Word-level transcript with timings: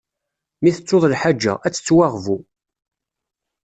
Mi 0.61 0.69
tettuḍ 0.75 1.03
lḥaǧa, 1.13 1.53
ad 1.65 1.73
tettwaɣbu. 1.73 2.37